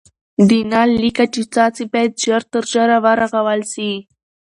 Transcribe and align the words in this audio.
د 0.49 0.51
نل 0.71 0.89
لیکه 1.03 1.25
چي 1.33 1.41
څاڅي 1.53 1.85
باید 1.93 2.11
ژر 2.23 2.41
تر 2.53 2.63
ژره 2.71 2.97
ورغول 3.05 3.61
سي. 3.73 3.91